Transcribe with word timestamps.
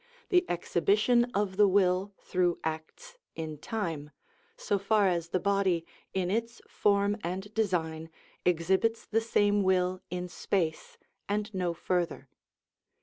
_,the 0.29 0.43
exhibition 0.49 1.25
of 1.25 1.57
the 1.57 1.67
will 1.67 2.11
through 2.17 2.57
acts 2.63 3.19
in 3.35 3.59
time, 3.59 4.09
so 4.57 4.79
far 4.79 5.07
as 5.07 5.29
the 5.29 5.39
body, 5.39 5.85
in 6.11 6.31
its 6.31 6.59
form 6.67 7.15
and 7.23 7.53
design, 7.53 8.09
exhibits 8.43 9.05
the 9.05 9.21
same 9.21 9.61
will 9.61 10.01
in 10.09 10.27
space, 10.27 10.97
and 11.29 11.53
no 11.53 11.71
further. 11.75 12.27